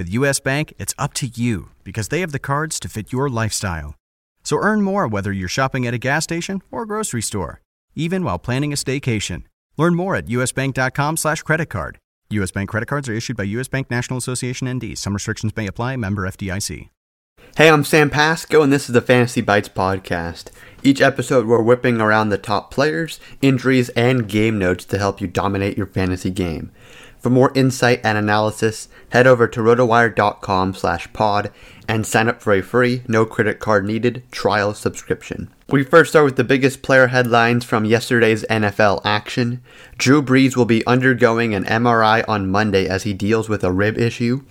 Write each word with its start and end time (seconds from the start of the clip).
With 0.00 0.08
US 0.08 0.40
Bank, 0.40 0.72
it's 0.78 0.94
up 0.96 1.12
to 1.20 1.26
you 1.26 1.72
because 1.84 2.08
they 2.08 2.20
have 2.20 2.32
the 2.32 2.38
cards 2.38 2.80
to 2.80 2.88
fit 2.88 3.12
your 3.12 3.28
lifestyle. 3.28 3.96
So 4.42 4.56
earn 4.56 4.80
more 4.80 5.06
whether 5.06 5.30
you're 5.30 5.46
shopping 5.46 5.86
at 5.86 5.92
a 5.92 5.98
gas 5.98 6.24
station 6.24 6.62
or 6.70 6.86
grocery 6.86 7.20
store, 7.20 7.60
even 7.94 8.24
while 8.24 8.38
planning 8.38 8.72
a 8.72 8.76
staycation. 8.76 9.42
Learn 9.76 9.94
more 9.94 10.16
at 10.16 10.24
usbank.com 10.24 11.18
slash 11.18 11.42
credit 11.42 11.66
card. 11.66 11.98
US 12.30 12.50
Bank 12.50 12.70
credit 12.70 12.86
cards 12.86 13.10
are 13.10 13.12
issued 13.12 13.36
by 13.36 13.42
US 13.42 13.68
Bank 13.68 13.90
National 13.90 14.16
Association 14.16 14.72
ND. 14.72 14.96
Some 14.96 15.12
restrictions 15.12 15.54
may 15.54 15.66
apply. 15.66 15.96
Member 15.96 16.26
FDIC. 16.26 16.88
Hey, 17.58 17.68
I'm 17.68 17.84
Sam 17.84 18.08
Pasco, 18.08 18.62
and 18.62 18.72
this 18.72 18.88
is 18.88 18.94
the 18.94 19.02
Fantasy 19.02 19.42
Bites 19.42 19.68
podcast. 19.68 20.46
Each 20.82 21.02
episode, 21.02 21.44
we're 21.46 21.60
whipping 21.60 22.00
around 22.00 22.30
the 22.30 22.38
top 22.38 22.70
players, 22.70 23.20
injuries, 23.42 23.90
and 23.90 24.26
game 24.26 24.58
notes 24.58 24.86
to 24.86 24.98
help 24.98 25.20
you 25.20 25.26
dominate 25.26 25.76
your 25.76 25.86
fantasy 25.86 26.30
game. 26.30 26.70
For 27.20 27.28
more 27.28 27.52
insight 27.54 28.00
and 28.02 28.16
analysis, 28.16 28.88
head 29.10 29.26
over 29.26 29.46
to 29.46 29.60
rotowire.com 29.60 30.74
slash 30.74 31.12
pod 31.12 31.52
and 31.86 32.06
sign 32.06 32.28
up 32.28 32.40
for 32.40 32.54
a 32.54 32.62
free, 32.62 33.02
no 33.06 33.26
credit 33.26 33.58
card 33.58 33.84
needed 33.84 34.22
trial 34.30 34.72
subscription. 34.72 35.50
We 35.68 35.84
first 35.84 36.10
start 36.10 36.24
with 36.24 36.36
the 36.36 36.44
biggest 36.44 36.82
player 36.82 37.08
headlines 37.08 37.64
from 37.64 37.84
yesterday's 37.84 38.44
NFL 38.44 39.02
action. 39.04 39.60
Drew 39.98 40.22
Brees 40.22 40.56
will 40.56 40.64
be 40.64 40.86
undergoing 40.86 41.54
an 41.54 41.64
MRI 41.64 42.24
on 42.26 42.50
Monday 42.50 42.88
as 42.88 43.02
he 43.02 43.12
deals 43.12 43.48
with 43.48 43.62
a 43.62 43.72
rib 43.72 43.98
issue. 43.98 44.42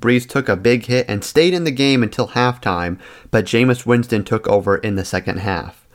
Brees 0.00 0.28
took 0.28 0.48
a 0.48 0.56
big 0.56 0.86
hit 0.86 1.06
and 1.08 1.24
stayed 1.24 1.54
in 1.54 1.64
the 1.64 1.70
game 1.70 2.02
until 2.02 2.28
halftime, 2.28 2.98
but 3.30 3.46
Jameis 3.46 3.86
Winston 3.86 4.24
took 4.24 4.48
over 4.48 4.76
in 4.76 4.96
the 4.96 5.04
second 5.04 5.38
half. 5.38 5.85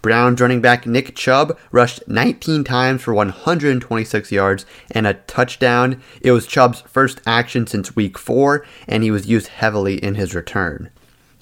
Browns 0.00 0.40
running 0.40 0.60
back 0.60 0.86
Nick 0.86 1.16
Chubb 1.16 1.58
rushed 1.72 2.06
19 2.06 2.62
times 2.64 3.02
for 3.02 3.12
126 3.12 4.30
yards 4.30 4.64
and 4.92 5.06
a 5.06 5.14
touchdown. 5.14 6.00
It 6.20 6.32
was 6.32 6.46
Chubb's 6.46 6.82
first 6.82 7.20
action 7.26 7.66
since 7.66 7.96
week 7.96 8.16
4, 8.16 8.64
and 8.86 9.02
he 9.02 9.10
was 9.10 9.26
used 9.26 9.48
heavily 9.48 10.02
in 10.02 10.14
his 10.14 10.34
return. 10.34 10.90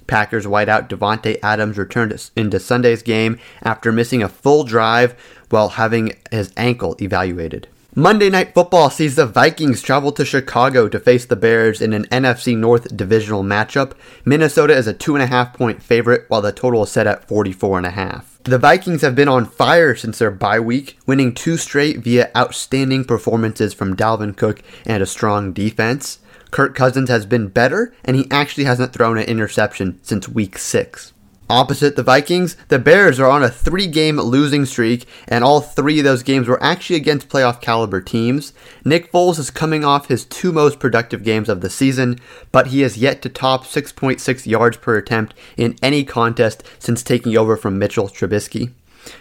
Packers 0.06 0.46
wideout 0.46 0.88
Davante 0.88 1.38
Adams 1.42 1.76
returned 1.76 2.30
into 2.36 2.60
Sunday's 2.60 3.02
game 3.02 3.38
after 3.62 3.92
missing 3.92 4.22
a 4.22 4.28
full 4.28 4.64
drive 4.64 5.14
while 5.50 5.70
having 5.70 6.12
his 6.30 6.52
ankle 6.56 6.96
evaluated. 7.00 7.68
Monday 7.98 8.28
Night 8.28 8.52
Football 8.52 8.90
sees 8.90 9.16
the 9.16 9.24
Vikings 9.24 9.80
travel 9.80 10.12
to 10.12 10.24
Chicago 10.26 10.86
to 10.86 11.00
face 11.00 11.24
the 11.24 11.34
Bears 11.34 11.80
in 11.80 11.94
an 11.94 12.04
NFC 12.08 12.54
North 12.54 12.94
divisional 12.94 13.42
matchup. 13.42 13.92
Minnesota 14.22 14.76
is 14.76 14.86
a 14.86 14.92
two 14.92 15.14
and 15.14 15.22
a 15.22 15.28
half 15.28 15.54
point 15.56 15.82
favorite, 15.82 16.26
while 16.28 16.42
the 16.42 16.52
total 16.52 16.82
is 16.82 16.90
set 16.90 17.06
at 17.06 17.26
44 17.26 17.78
and 17.78 17.86
a 17.86 17.92
half. 17.92 18.38
The 18.44 18.58
Vikings 18.58 19.00
have 19.00 19.14
been 19.14 19.28
on 19.28 19.46
fire 19.46 19.94
since 19.94 20.18
their 20.18 20.30
bye 20.30 20.60
week, 20.60 20.98
winning 21.06 21.32
two 21.32 21.56
straight 21.56 22.00
via 22.00 22.30
outstanding 22.36 23.06
performances 23.06 23.72
from 23.72 23.96
Dalvin 23.96 24.36
Cook 24.36 24.62
and 24.84 25.02
a 25.02 25.06
strong 25.06 25.54
defense. 25.54 26.18
Kirk 26.50 26.74
Cousins 26.74 27.08
has 27.08 27.24
been 27.24 27.48
better, 27.48 27.94
and 28.04 28.14
he 28.14 28.30
actually 28.30 28.64
hasn't 28.64 28.92
thrown 28.92 29.16
an 29.16 29.24
interception 29.24 30.00
since 30.02 30.28
week 30.28 30.58
six. 30.58 31.14
Opposite 31.48 31.94
the 31.94 32.02
Vikings, 32.02 32.56
the 32.66 32.78
Bears 32.80 33.20
are 33.20 33.30
on 33.30 33.44
a 33.44 33.48
three 33.48 33.86
game 33.86 34.16
losing 34.18 34.64
streak, 34.64 35.06
and 35.28 35.44
all 35.44 35.60
three 35.60 36.00
of 36.00 36.04
those 36.04 36.24
games 36.24 36.48
were 36.48 36.60
actually 36.60 36.96
against 36.96 37.28
playoff 37.28 37.60
caliber 37.60 38.00
teams. 38.00 38.52
Nick 38.84 39.12
Foles 39.12 39.38
is 39.38 39.50
coming 39.50 39.84
off 39.84 40.08
his 40.08 40.24
two 40.24 40.50
most 40.50 40.80
productive 40.80 41.22
games 41.22 41.48
of 41.48 41.60
the 41.60 41.70
season, 41.70 42.18
but 42.50 42.68
he 42.68 42.80
has 42.80 42.98
yet 42.98 43.22
to 43.22 43.28
top 43.28 43.64
6.6 43.64 44.44
yards 44.44 44.76
per 44.78 44.96
attempt 44.96 45.34
in 45.56 45.76
any 45.80 46.02
contest 46.02 46.64
since 46.80 47.04
taking 47.04 47.36
over 47.36 47.56
from 47.56 47.78
Mitchell 47.78 48.08
Trubisky. 48.08 48.72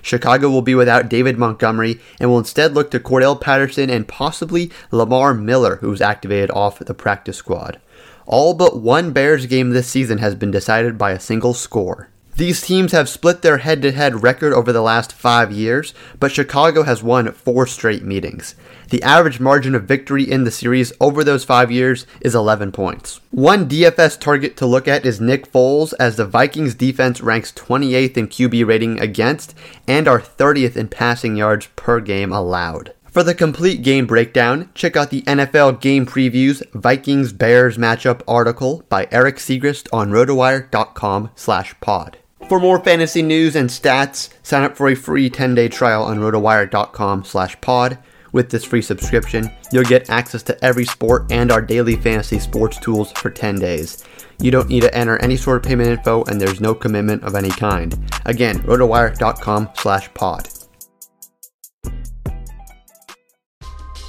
Chicago 0.02 0.50
will 0.50 0.64
be 0.64 0.74
without 0.74 1.10
David 1.10 1.38
Montgomery 1.38 2.00
and 2.20 2.32
will 2.32 2.40
instead 2.40 2.74
look 2.74 2.90
to 2.90 3.00
Cordarrelle 3.00 3.40
Patterson 3.40 3.92
and 3.92 4.08
possibly 4.08 4.72
Lamar 4.90 5.36
Miller, 5.36 5.76
who 5.76 5.92
was 5.92 6.02
activated 6.02 6.50
off 6.50 6.80
the 6.80 6.96
practice 6.96 7.38
squad. 7.38 7.80
All 8.26 8.56
but 8.56 8.82
one 8.82 9.12
Bears 9.12 9.46
game 9.46 9.70
this 9.70 9.88
season 9.88 10.18
has 10.18 10.34
been 10.34 10.50
decided 10.50 10.98
by 10.98 11.12
a 11.12 11.20
single 11.20 11.54
score. 11.54 12.10
These 12.38 12.62
teams 12.62 12.92
have 12.92 13.08
split 13.08 13.44
their 13.44 13.60
head 13.60 13.82
to 13.84 13.94
head 13.94 14.22
record 14.22 14.52
over 14.52 14.74
the 14.74 14.82
last 14.82 15.14
five 15.14 15.54
years, 15.54 15.94
but 16.20 16.34
Chicago 16.34 16.84
has 16.84 17.02
won 17.02 17.32
four 17.32 17.66
straight 17.66 18.04
meetings. 18.04 18.56
The 18.90 19.02
average 19.04 19.40
margin 19.40 19.74
of 19.74 19.86
victory 19.86 20.30
in 20.30 20.44
the 20.44 20.52
series 20.52 20.92
over 21.00 21.24
those 21.24 21.46
five 21.46 21.72
years 21.72 22.06
is 22.20 22.36
11 22.36 22.74
points. 22.74 23.22
One 23.32 23.70
DFS 23.70 24.20
target 24.20 24.58
to 24.58 24.66
look 24.66 24.86
at 24.86 25.06
is 25.06 25.22
Nick 25.22 25.50
Foles, 25.50 25.94
as 25.98 26.18
the 26.18 26.26
Vikings 26.26 26.76
defense 26.76 27.22
ranks 27.22 27.54
28th 27.54 28.18
in 28.18 28.28
QB 28.28 28.68
rating 28.68 29.00
against 29.00 29.56
and 29.88 30.06
are 30.06 30.20
30th 30.20 30.76
in 30.76 30.90
passing 30.90 31.38
yards 31.38 31.68
per 31.78 32.02
game 32.02 32.34
allowed. 32.34 32.94
For 33.06 33.24
the 33.24 33.34
complete 33.34 33.82
game 33.82 34.08
breakdown, 34.08 34.72
check 34.76 34.98
out 34.98 35.10
the 35.10 35.22
NFL 35.22 35.80
Game 35.80 36.06
Previews 36.06 36.62
Vikings 36.74 37.32
Bears 37.32 37.78
matchup 37.78 38.20
article 38.28 38.84
by 38.90 39.08
Erik 39.10 39.38
Siegrist 39.38 39.88
on 39.94 40.12
rotowire.com 40.12 41.30
slash 41.34 41.80
pod. 41.80 42.18
For 42.48 42.60
more 42.60 42.80
fantasy 42.80 43.24
news 43.24 43.56
and 43.56 43.70
stats, 43.70 44.30
sign 44.44 44.64
up 44.64 44.78
for 44.78 44.88
a 44.88 44.96
free 44.96 45.32
10-day 45.32 45.70
trial 45.70 46.04
on 46.04 46.20
rotowire.com 46.20 47.24
slash 47.24 47.60
pod. 47.60 47.98
With 48.34 48.52
this 48.52 48.64
free 48.64 48.84
subscription, 48.84 49.50
you'll 49.72 49.84
get 49.84 50.10
access 50.12 50.44
to 50.44 50.64
every 50.64 50.86
sport 50.86 51.32
and 51.32 51.52
our 51.52 51.62
daily 51.62 51.96
fantasy 51.96 52.38
sports 52.38 52.78
tools 52.80 53.12
for 53.14 53.32
10 53.32 53.56
days. 53.56 54.04
You 54.40 54.52
don't 54.52 54.70
need 54.70 54.82
to 54.82 54.94
enter 54.96 55.18
any 55.24 55.38
sort 55.38 55.58
of 55.58 55.64
payment 55.64 55.90
info 55.90 56.24
and 56.26 56.40
there's 56.40 56.62
no 56.62 56.76
commitment 56.76 57.24
of 57.24 57.34
any 57.34 57.50
kind. 57.50 57.98
Again, 58.26 58.60
rotowire.com 58.60 59.70
slash 59.76 60.14
pod. 60.14 60.48